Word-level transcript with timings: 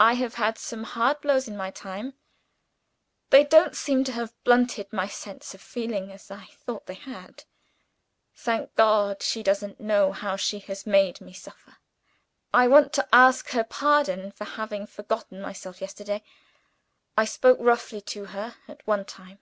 I 0.00 0.14
have 0.14 0.34
had 0.34 0.58
some 0.58 0.82
hard 0.82 1.20
blows 1.20 1.46
in 1.46 1.56
my 1.56 1.70
time: 1.70 2.14
they 3.30 3.44
don't 3.44 3.76
seem 3.76 4.02
to 4.02 4.10
have 4.10 4.34
blunted 4.42 4.92
my 4.92 5.06
sense 5.06 5.54
of 5.54 5.60
feeling 5.60 6.10
as 6.10 6.28
I 6.28 6.46
thought 6.46 6.86
they 6.86 6.94
had. 6.96 7.44
Thank 8.34 8.74
God, 8.74 9.22
she 9.22 9.44
doesn't 9.44 9.78
know 9.78 10.10
how 10.10 10.34
she 10.34 10.58
has 10.58 10.88
made 10.88 11.20
me 11.20 11.32
suffer! 11.32 11.76
I 12.52 12.66
want 12.66 12.92
to 12.94 13.08
ask 13.12 13.50
her 13.50 13.62
pardon 13.62 14.32
for 14.32 14.42
having 14.44 14.88
forgotten 14.88 15.40
myself 15.40 15.80
yesterday. 15.80 16.24
I 17.16 17.24
spoke 17.24 17.58
roughly 17.60 18.00
to 18.00 18.24
her, 18.34 18.56
at 18.66 18.84
one 18.88 19.04
time. 19.04 19.38